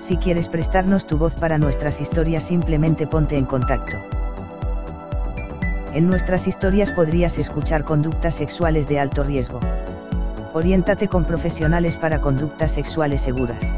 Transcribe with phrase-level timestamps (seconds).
[0.00, 3.96] Si quieres prestarnos tu voz para nuestras historias simplemente ponte en contacto.
[5.92, 9.60] En nuestras historias podrías escuchar conductas sexuales de alto riesgo.
[10.52, 13.72] Oriéntate con profesionales para conductas sexuales seguras.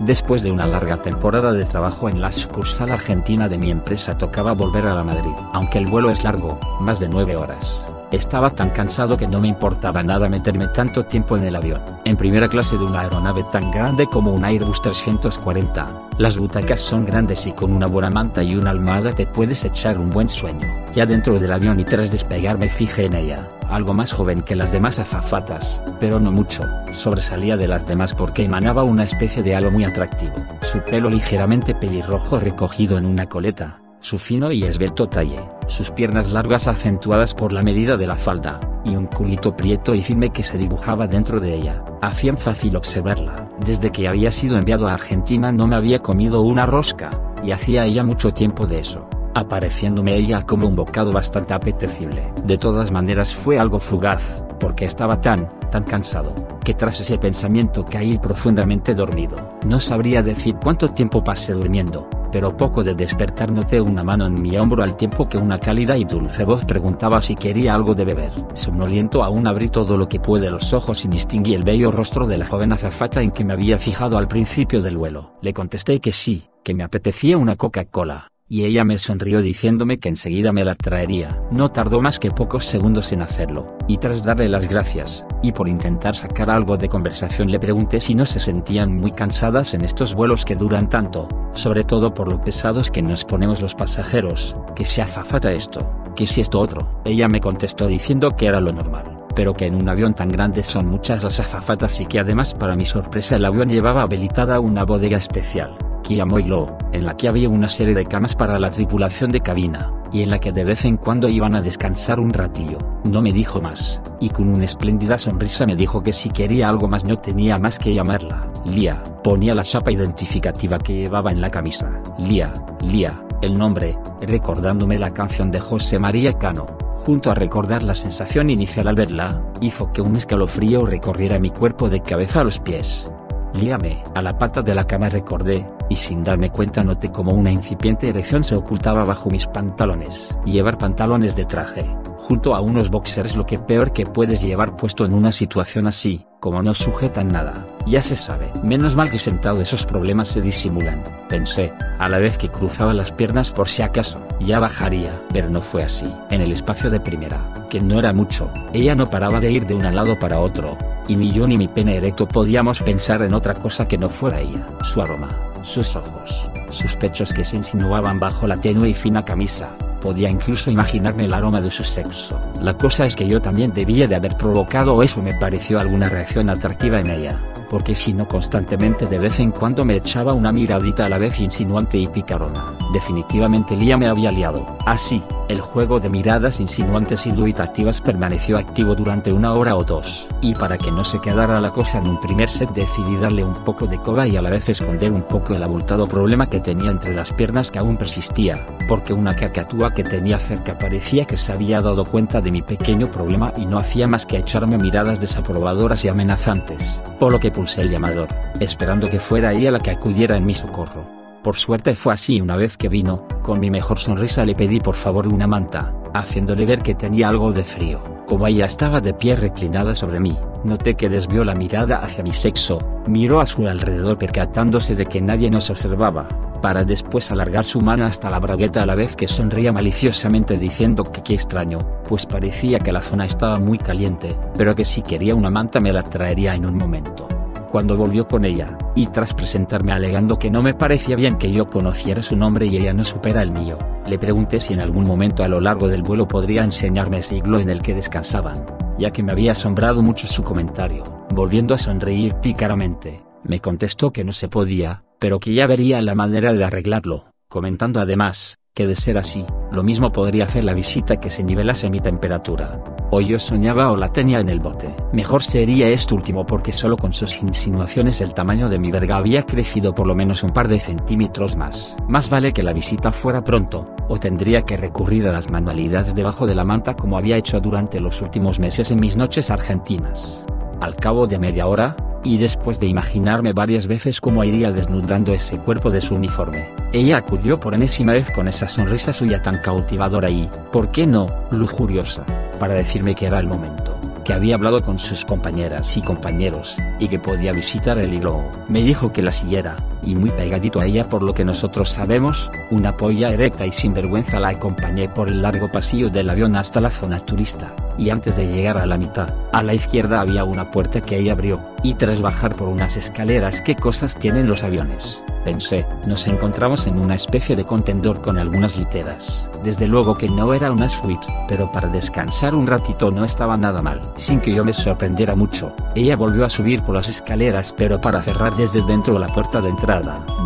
[0.00, 4.52] Después de una larga temporada de trabajo en la sucursal argentina de mi empresa tocaba
[4.52, 5.34] volver a la Madrid.
[5.52, 7.84] Aunque el vuelo es largo, más de 9 horas.
[8.10, 11.80] Estaba tan cansado que no me importaba nada meterme tanto tiempo en el avión.
[12.04, 15.86] En primera clase de una aeronave tan grande como un Airbus 340,
[16.18, 19.96] las butacas son grandes y con una buena manta y una almohada te puedes echar
[19.96, 20.66] un buen sueño.
[20.92, 24.56] Ya dentro del avión y tras despegar me fijé en ella, algo más joven que
[24.56, 29.54] las demás azafatas, pero no mucho, sobresalía de las demás porque emanaba una especie de
[29.54, 30.34] halo muy atractivo.
[30.62, 36.30] Su pelo ligeramente pelirrojo recogido en una coleta, su fino y esbelto talle, sus piernas
[36.30, 40.42] largas acentuadas por la medida de la falda, y un culito prieto y firme que
[40.42, 43.50] se dibujaba dentro de ella, hacían fácil observarla.
[43.64, 47.10] Desde que había sido enviado a Argentina no me había comido una rosca,
[47.44, 52.32] y hacía ella mucho tiempo de eso, apareciéndome ella como un bocado bastante apetecible.
[52.44, 57.84] De todas maneras fue algo fugaz, porque estaba tan, tan cansado, que tras ese pensamiento
[57.84, 59.58] caí profundamente dormido.
[59.64, 64.40] No sabría decir cuánto tiempo pasé durmiendo, pero poco de despertar noté una mano en
[64.40, 68.04] mi hombro al tiempo que una cálida y dulce voz preguntaba si quería algo de
[68.04, 68.32] beber.
[68.54, 72.38] Somnoliento aún abrí todo lo que pude los ojos y distinguí el bello rostro de
[72.38, 75.34] la joven azafata en que me había fijado al principio del vuelo.
[75.40, 80.08] Le contesté que sí, que me apetecía una Coca-Cola y ella me sonrió diciéndome que
[80.08, 81.40] enseguida me la traería.
[81.52, 85.68] No tardó más que pocos segundos en hacerlo, y tras darle las gracias, y por
[85.68, 90.14] intentar sacar algo de conversación le pregunté si no se sentían muy cansadas en estos
[90.14, 94.84] vuelos que duran tanto, sobre todo por lo pesados que nos ponemos los pasajeros, que
[94.84, 97.00] se azafata esto, que si esto otro.
[97.04, 100.64] Ella me contestó diciendo que era lo normal, pero que en un avión tan grande
[100.64, 104.84] son muchas las azafatas y que además para mi sorpresa el avión llevaba habilitada una
[104.84, 109.32] bodega especial Kia Moilo, en la que había una serie de camas para la tripulación
[109.32, 112.78] de cabina, y en la que de vez en cuando iban a descansar un ratillo.
[113.10, 116.88] No me dijo más, y con una espléndida sonrisa me dijo que si quería algo
[116.88, 118.50] más no tenía más que llamarla.
[118.64, 122.00] Lía, ponía la chapa identificativa que llevaba en la camisa.
[122.18, 126.66] Lía, Lía, el nombre, recordándome la canción de José María Cano
[127.04, 131.88] junto a recordar la sensación inicial al verla, hizo que un escalofrío recorriera mi cuerpo
[131.88, 133.14] de cabeza a los pies.
[133.58, 137.50] Líame, a la pata de la cama recordé, y sin darme cuenta noté como una
[137.50, 140.36] incipiente erección se ocultaba bajo mis pantalones.
[140.44, 141.84] Llevar pantalones de traje,
[142.20, 146.26] junto a unos boxers lo que peor que puedes llevar puesto en una situación así,
[146.38, 147.54] como no sujetan nada,
[147.86, 148.50] ya se sabe.
[148.62, 153.10] Menos mal que sentado esos problemas se disimulan, pensé, a la vez que cruzaba las
[153.10, 156.04] piernas por si acaso, ya bajaría, pero no fue así.
[156.28, 159.74] En el espacio de primera, que no era mucho, ella no paraba de ir de
[159.74, 160.76] un lado para otro,
[161.08, 164.40] y ni yo ni mi pene erecto podíamos pensar en otra cosa que no fuera
[164.40, 165.30] ella, su aroma,
[165.62, 169.70] sus ojos, sus pechos que se insinuaban bajo la tenue y fina camisa,
[170.00, 172.40] podía incluso imaginarme el aroma de su sexo.
[172.62, 176.08] La cosa es que yo también debía de haber provocado o eso me pareció alguna
[176.08, 180.52] reacción atractiva en ella, porque si no constantemente de vez en cuando me echaba una
[180.52, 182.79] miradita a la vez insinuante y picarona.
[182.92, 184.66] Definitivamente Lía me había liado.
[184.84, 190.28] Así, el juego de miradas insinuantes y dubitativas permaneció activo durante una hora o dos.
[190.40, 193.54] Y para que no se quedara la cosa en un primer set decidí darle un
[193.54, 196.90] poco de coba y a la vez esconder un poco el abultado problema que tenía
[196.90, 198.54] entre las piernas que aún persistía,
[198.88, 203.06] porque una cacatúa que tenía cerca parecía que se había dado cuenta de mi pequeño
[203.06, 207.82] problema y no hacía más que echarme miradas desaprobadoras y amenazantes, por lo que pulsé
[207.82, 208.28] el llamador,
[208.58, 211.19] esperando que fuera ella la que acudiera en mi socorro.
[211.42, 214.94] Por suerte fue así una vez que vino, con mi mejor sonrisa le pedí por
[214.94, 217.98] favor una manta, haciéndole ver que tenía algo de frío.
[218.26, 222.34] Como ella estaba de pie reclinada sobre mí, noté que desvió la mirada hacia mi
[222.34, 226.28] sexo, miró a su alrededor percatándose de que nadie nos observaba,
[226.60, 231.04] para después alargar su mano hasta la bragueta a la vez que sonría maliciosamente diciendo
[231.04, 235.34] que qué extraño, pues parecía que la zona estaba muy caliente, pero que si quería
[235.34, 237.39] una manta me la traería en un momento
[237.70, 241.70] cuando volvió con ella, y tras presentarme alegando que no me parecía bien que yo
[241.70, 243.78] conociera su nombre y ella no supera el mío,
[244.08, 247.60] le pregunté si en algún momento a lo largo del vuelo podría enseñarme ese siglo
[247.60, 248.66] en el que descansaban,
[248.98, 254.24] ya que me había asombrado mucho su comentario, volviendo a sonreír pícaramente, me contestó que
[254.24, 258.96] no se podía, pero que ya vería la manera de arreglarlo, comentando además, que de
[258.96, 262.82] ser así, lo mismo podría hacer la visita que se nivelase mi temperatura.
[263.12, 264.94] O yo soñaba o la tenía en el bote.
[265.12, 269.42] Mejor sería esto último porque solo con sus insinuaciones el tamaño de mi verga había
[269.42, 271.96] crecido por lo menos un par de centímetros más.
[272.08, 276.46] Más vale que la visita fuera pronto, o tendría que recurrir a las manualidades debajo
[276.46, 280.44] de la manta como había hecho durante los últimos meses en mis noches argentinas.
[280.80, 285.58] Al cabo de media hora, y después de imaginarme varias veces cómo iría desnudando ese
[285.58, 290.30] cuerpo de su uniforme, ella acudió por enésima vez con esa sonrisa suya tan cautivadora
[290.30, 292.24] y, ¿por qué no?, lujuriosa,
[292.58, 297.08] para decirme que era el momento, que había hablado con sus compañeras y compañeros, y
[297.08, 298.42] que podía visitar el hilo.
[298.68, 302.50] Me dijo que la siguiera, y muy pegadito a ella por lo que nosotros sabemos,
[302.70, 306.80] una polla erecta y sin vergüenza la acompañé por el largo pasillo del avión hasta
[306.80, 310.70] la zona turista, y antes de llegar a la mitad, a la izquierda había una
[310.70, 315.20] puerta que ella abrió, y tras bajar por unas escaleras qué cosas tienen los aviones
[315.44, 319.48] pensé, nos encontramos en una especie de contendor con algunas literas.
[319.64, 323.82] Desde luego que no era una suite, pero para descansar un ratito no estaba nada
[323.82, 324.00] mal.
[324.16, 328.22] Sin que yo me sorprendiera mucho, ella volvió a subir por las escaleras pero para
[328.22, 329.89] cerrar desde dentro la puerta de entrada.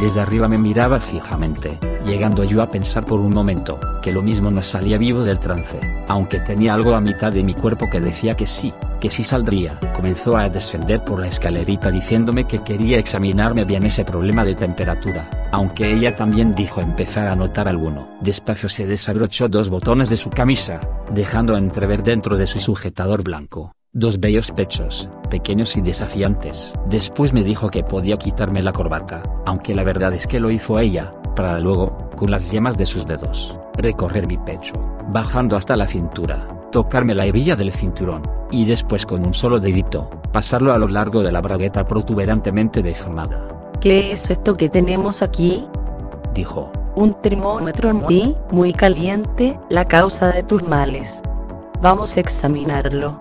[0.00, 4.50] Desde arriba me miraba fijamente, llegando yo a pensar por un momento, que lo mismo
[4.50, 8.34] no salía vivo del trance, aunque tenía algo a mitad de mi cuerpo que decía
[8.34, 9.78] que sí, que sí saldría.
[9.94, 15.28] Comenzó a descender por la escalerita diciéndome que quería examinarme bien ese problema de temperatura,
[15.52, 18.08] aunque ella también dijo empezar a notar alguno.
[18.22, 20.80] Despacio se desabrochó dos botones de su camisa,
[21.12, 26.74] dejando entrever dentro de su sujetador blanco, dos bellos pechos, pequeños y desafiantes.
[26.86, 30.80] Después me dijo que podía quitarme la corbata, aunque la verdad es que lo hizo
[30.80, 34.74] ella, para luego, con las yemas de sus dedos, recorrer mi pecho,
[35.10, 40.10] bajando hasta la cintura, tocarme la hebilla del cinturón, y después con un solo dedito,
[40.32, 43.70] pasarlo a lo largo de la bragueta protuberantemente deformada.
[43.80, 45.68] ¿Qué es esto que tenemos aquí?
[46.34, 46.72] Dijo.
[46.96, 51.20] Un termómetro muy, muy caliente, la causa de tus males.
[51.80, 53.20] Vamos a examinarlo.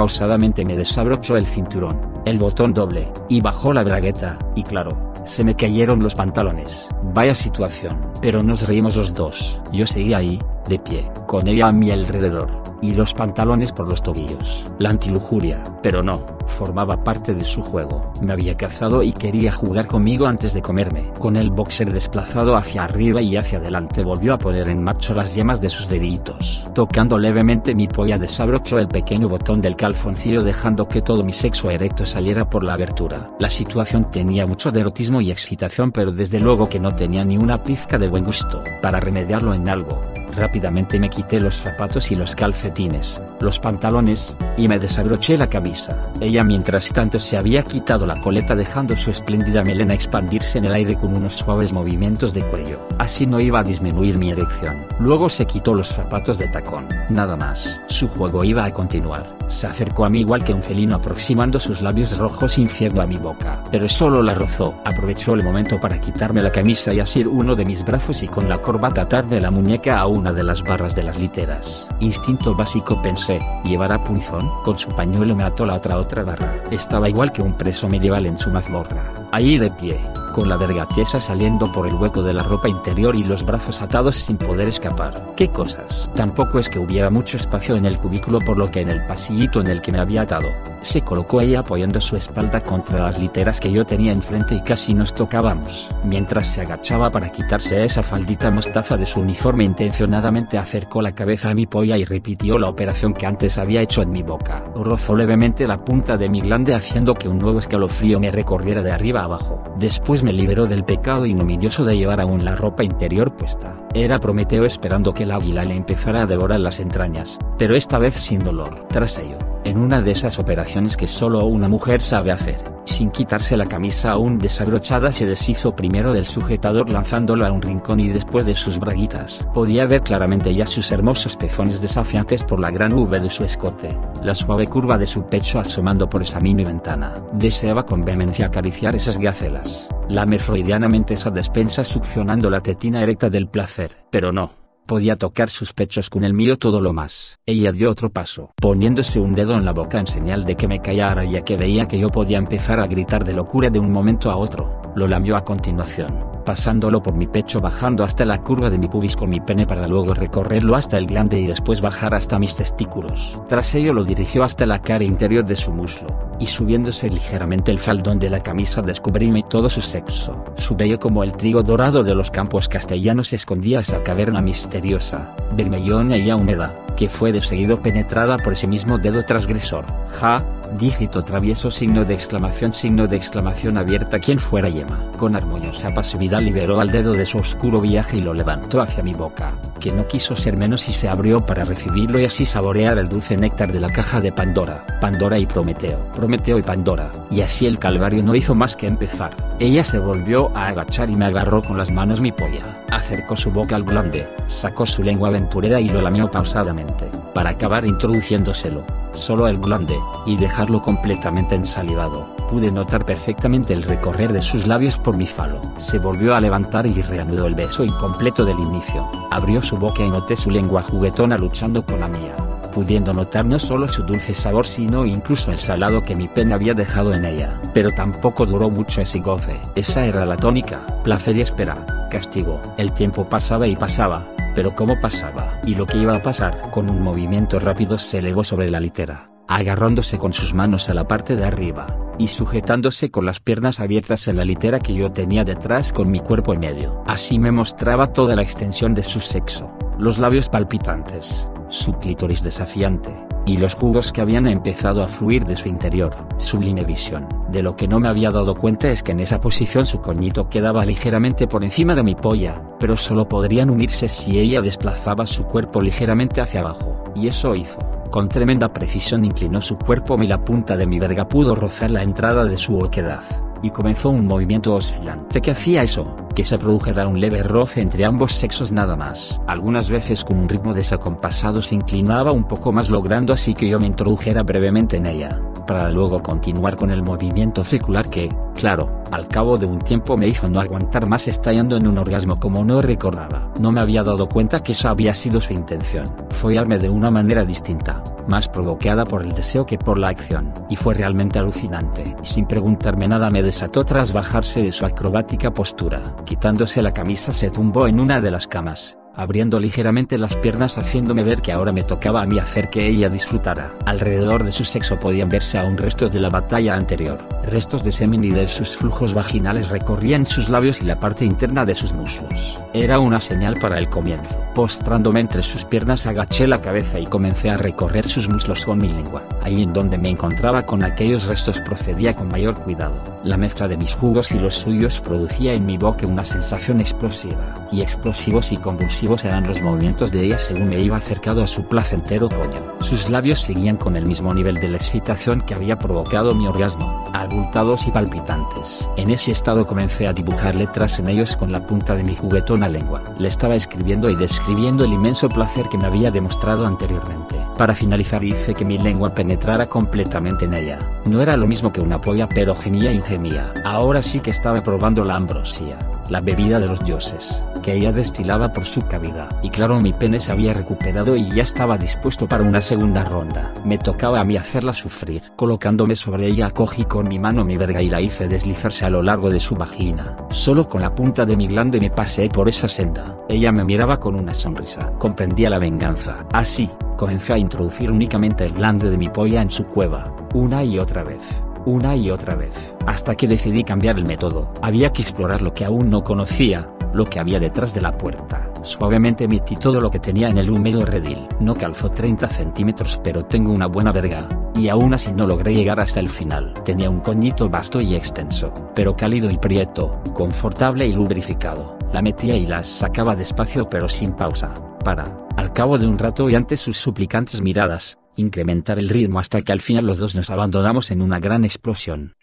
[0.00, 5.44] Pausadamente me desabrochó el cinturón, el botón doble, y bajó la bragueta, y claro, se
[5.44, 6.88] me cayeron los pantalones.
[7.12, 8.10] Vaya situación.
[8.22, 9.60] Pero nos reímos los dos.
[9.74, 12.48] Yo seguía ahí, de pie, con ella a mi alrededor,
[12.80, 14.64] y los pantalones por los tobillos.
[14.78, 16.14] La antilujuria, pero no,
[16.60, 18.12] formaba parte de su juego.
[18.20, 21.10] Me había cazado y quería jugar conmigo antes de comerme.
[21.18, 25.34] Con el boxer desplazado hacia arriba y hacia adelante volvió a poner en marcha las
[25.34, 26.64] yemas de sus deditos.
[26.74, 31.70] Tocando levemente mi polla desabrochó el pequeño botón del calzoncillo dejando que todo mi sexo
[31.70, 33.30] erecto saliera por la abertura.
[33.38, 37.62] La situación tenía mucho erotismo y excitación pero desde luego que no tenía ni una
[37.64, 38.62] pizca de buen gusto.
[38.82, 39.98] Para remediarlo en algo,
[40.36, 46.10] Rápidamente me quité los zapatos y los calcetines, los pantalones, y me desabroché la camisa.
[46.20, 50.74] Ella mientras tanto se había quitado la coleta dejando su espléndida melena expandirse en el
[50.74, 52.78] aire con unos suaves movimientos de cuello.
[52.98, 54.84] Así no iba a disminuir mi erección.
[54.98, 56.86] Luego se quitó los zapatos de tacón.
[57.08, 57.80] Nada más.
[57.88, 59.39] Su juego iba a continuar.
[59.50, 63.16] Se acercó a mí igual que un felino aproximando sus labios rojos infierno a mi
[63.16, 63.60] boca.
[63.72, 64.80] Pero solo la rozó.
[64.84, 68.48] Aprovechó el momento para quitarme la camisa y asir uno de mis brazos y con
[68.48, 71.88] la corbata atarme la muñeca a una de las barras de las literas.
[71.98, 76.54] Instinto básico pensé, llevará punzón, con su pañuelo me ató la otra otra barra.
[76.70, 79.02] Estaba igual que un preso medieval en su mazmorra.
[79.32, 79.98] Allí de pie,
[80.32, 83.82] con la verga tiesa saliendo por el hueco de la ropa interior y los brazos
[83.82, 85.14] atados sin poder escapar.
[85.36, 86.10] ¿Qué cosas?
[86.14, 89.60] Tampoco es que hubiera mucho espacio en el cubículo por lo que en el pasillito
[89.60, 90.48] en el que me había atado,
[90.82, 94.94] se colocó ella apoyando su espalda contra las literas que yo tenía enfrente y casi
[94.94, 95.88] nos tocábamos.
[96.04, 101.50] Mientras se agachaba para quitarse esa faldita mostaza de su uniforme intencionadamente acercó la cabeza
[101.50, 104.64] a mi polla y repitió la operación que antes había hecho en mi boca.
[104.74, 108.92] Rozó levemente la punta de mi glande haciendo que un nuevo escalofrío me recorriera de
[108.92, 109.62] arriba abajo.
[109.78, 113.76] Después me liberó del pecado ignominioso de llevar aún la ropa interior puesta.
[113.94, 118.14] Era Prometeo esperando que el águila le empezara a devorar las entrañas, pero esta vez
[118.14, 118.86] sin dolor.
[118.88, 123.56] Tras ello, en una de esas operaciones que solo una mujer sabe hacer, sin quitarse
[123.56, 128.46] la camisa aún desabrochada se deshizo primero del sujetador lanzándolo a un rincón y después
[128.46, 129.46] de sus braguitas.
[129.54, 133.96] Podía ver claramente ya sus hermosos pezones desafiantes por la gran V de su escote,
[134.22, 137.12] la suave curva de su pecho asomando por esa mini ventana.
[137.32, 143.48] Deseaba con vehemencia acariciar esas gacelas, lamer freudianamente esa despensa succionando la tetina erecta del
[143.48, 147.38] placer, pero no podía tocar sus pechos con el mío todo lo más.
[147.46, 150.80] Ella dio otro paso, poniéndose un dedo en la boca en señal de que me
[150.80, 154.30] callara ya que veía que yo podía empezar a gritar de locura de un momento
[154.30, 154.80] a otro.
[154.94, 159.14] Lo lamió a continuación, pasándolo por mi pecho bajando hasta la curva de mi pubis
[159.14, 163.38] con mi pene para luego recorrerlo hasta el glande y después bajar hasta mis testículos.
[163.46, 166.08] Tras ello lo dirigió hasta la cara interior de su muslo,
[166.40, 170.44] y subiéndose ligeramente el faldón de la camisa descubríme todo su sexo.
[170.56, 176.16] Su vello como el trigo dorado de los campos castellanos escondía esa caverna misteriosa, vermellona
[176.16, 179.84] y húmeda, que fue de seguido penetrada por ese mismo dedo transgresor.
[180.18, 180.42] Ja,
[180.78, 184.98] dígito travieso signo de exclamación signo de exclamación abierta quien fuera yema.
[185.18, 189.12] Con armoniosa pasividad liberó al dedo de su oscuro viaje y lo levantó hacia mi
[189.12, 193.08] boca, que no quiso ser menos y se abrió para recibirlo y así saborear el
[193.08, 194.86] dulce néctar de la caja de Pandora.
[195.00, 195.98] Pandora y Prometeo.
[196.14, 197.10] Prometeo y Pandora.
[197.30, 199.36] Y así el calvario no hizo más que empezar.
[199.58, 202.84] Ella se volvió a agachar y me agarró con las manos mi polla.
[202.90, 207.84] Acercó su boca al glande, sacó su lengua aventurera y lo lamió pausadamente, para acabar
[207.86, 212.26] introduciéndoselo, solo el glande, y dejarlo completamente ensalivado.
[212.50, 215.60] Pude notar perfectamente el recorrer de sus labios por mi falo.
[215.76, 219.08] Se volvió a levantar y reanudó el beso incompleto del inicio.
[219.30, 222.34] Abrió su boca y noté su lengua juguetona luchando con la mía
[222.70, 226.74] pudiendo notar no solo su dulce sabor sino incluso el salado que mi pene había
[226.74, 227.60] dejado en ella.
[227.74, 229.60] Pero tampoco duró mucho ese goce.
[229.74, 232.60] Esa era la tónica, placer y espera, castigo.
[232.76, 236.90] El tiempo pasaba y pasaba, pero cómo pasaba, y lo que iba a pasar, con
[236.90, 241.36] un movimiento rápido se elevó sobre la litera, agarrándose con sus manos a la parte
[241.36, 241.86] de arriba,
[242.18, 246.20] y sujetándose con las piernas abiertas en la litera que yo tenía detrás con mi
[246.20, 247.02] cuerpo en medio.
[247.06, 253.10] Así me mostraba toda la extensión de su sexo, los labios palpitantes, su clítoris desafiante,
[253.46, 256.14] y los jugos que habían empezado a fluir de su interior.
[256.36, 257.26] Sublime visión.
[257.48, 260.48] De lo que no me había dado cuenta es que en esa posición su coñito
[260.48, 265.44] quedaba ligeramente por encima de mi polla, pero solo podrían unirse si ella desplazaba su
[265.44, 267.78] cuerpo ligeramente hacia abajo, y eso hizo.
[268.10, 272.02] Con tremenda precisión inclinó su cuerpo y la punta de mi verga pudo rozar la
[272.02, 273.22] entrada de su oquedad
[273.62, 278.04] y comenzó un movimiento oscilante que hacía eso, que se produjera un leve roce entre
[278.04, 279.40] ambos sexos nada más.
[279.46, 283.80] Algunas veces con un ritmo desacompasado se inclinaba un poco más logrando así que yo
[283.80, 289.28] me introdujera brevemente en ella, para luego continuar con el movimiento circular que, claro, al
[289.28, 292.80] cabo de un tiempo me hizo no aguantar más estallando en un orgasmo como no
[292.80, 293.52] recordaba.
[293.60, 297.44] No me había dado cuenta que esa había sido su intención, follarme de una manera
[297.44, 302.16] distinta, más provocada por el deseo que por la acción, y fue realmente alucinante.
[302.22, 306.00] Sin preguntarme nada me desató tras bajarse de su acrobática postura.
[306.24, 311.24] Quitándose la camisa se tumbó en una de las camas, abriendo ligeramente las piernas haciéndome
[311.24, 313.72] ver que ahora me tocaba a mí hacer que ella disfrutara.
[313.86, 318.24] Alrededor de su sexo podían verse aún restos de la batalla anterior, restos de semen
[318.24, 322.62] y de sus flujos vaginales recorrían sus labios y la parte interna de sus muslos.
[322.72, 324.40] Era una señal para el comienzo.
[324.54, 328.88] Postrándome entre sus piernas agaché la cabeza y comencé a recorrer sus muslos con mi
[328.88, 329.22] lengua.
[329.42, 332.94] Ahí en donde me encontraba con aquellos restos procedía con mayor cuidado.
[333.24, 337.54] La mezcla de mis jugos y los suyos producía en mi boca una sensación explosiva,
[337.72, 341.64] y explosivos y convulsivos eran los movimientos de ella según me iba acercado a su
[341.64, 342.60] placentero coño.
[342.82, 347.02] Sus labios seguían con el mismo nivel de la excitación que había provocado mi orgasmo,
[347.14, 348.86] abultados y palpitantes.
[348.98, 352.68] En ese estado comencé a dibujar letras en ellos con la punta de mi juguetona
[352.68, 353.02] lengua.
[353.18, 357.36] Le estaba escribiendo y describiendo el inmenso placer que me había demostrado anteriormente.
[357.56, 360.78] Para finalizar hice que mi lengua penetrara completamente en ella.
[361.06, 363.52] No era lo mismo que una polla pero gemía y gemía.
[363.64, 365.78] Ahora sí que estaba probando la ambrosía,
[366.10, 369.28] la bebida de los dioses que ella destilaba por su cavidad.
[369.42, 373.52] Y claro mi pene se había recuperado y ya estaba dispuesto para una segunda ronda.
[373.64, 375.22] Me tocaba a mí hacerla sufrir.
[375.36, 379.02] Colocándome sobre ella cogí con mi mano mi verga y la hice deslizarse a lo
[379.02, 380.16] largo de su vagina.
[380.30, 383.16] Solo con la punta de mi glande me pasé por esa senda.
[383.28, 384.92] Ella me miraba con una sonrisa.
[384.98, 386.26] Comprendía la venganza.
[386.32, 390.78] Así, comencé a introducir únicamente el glande de mi polla en su cueva, una y
[390.78, 391.20] otra vez
[391.66, 394.52] una y otra vez, hasta que decidí cambiar el método.
[394.62, 398.50] Había que explorar lo que aún no conocía, lo que había detrás de la puerta.
[398.62, 401.26] Suavemente emití todo lo que tenía en el húmedo redil.
[401.40, 405.80] No calzó 30 centímetros pero tengo una buena verga, y aún así no logré llegar
[405.80, 406.52] hasta el final.
[406.64, 411.78] Tenía un coñito vasto y extenso, pero cálido y prieto, confortable y lubrificado.
[411.92, 414.52] La metía y las sacaba despacio pero sin pausa,
[414.84, 415.04] para,
[415.36, 419.52] al cabo de un rato y ante sus suplicantes miradas, incrementar el ritmo hasta que
[419.52, 422.14] al final los dos nos abandonamos en una gran explosión.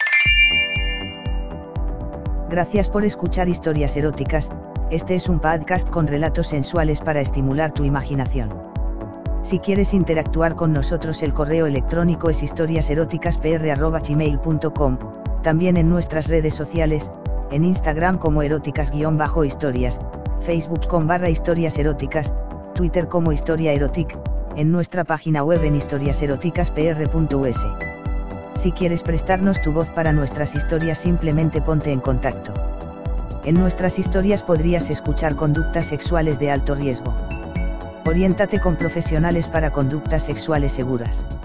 [2.49, 4.51] Gracias por escuchar historias eróticas,
[4.89, 8.53] este es un podcast con relatos sensuales para estimular tu imaginación.
[9.41, 14.97] Si quieres interactuar con nosotros el correo electrónico es historiaseroticaspr.gmail.com,
[15.43, 17.11] también en nuestras redes sociales,
[17.51, 19.99] en Instagram como eróticas-historias,
[20.41, 22.33] Facebook con barra historias eróticas,
[22.73, 24.17] Twitter como historia erotic,
[24.57, 27.67] en nuestra página web en historiaseroticaspr.us.
[28.55, 32.53] Si quieres prestarnos tu voz para nuestras historias simplemente ponte en contacto
[33.45, 37.13] En nuestras historias podrías escuchar conductas sexuales de alto riesgo.
[38.03, 41.36] Oriéntate con profesionales para conductas sexuales seguras.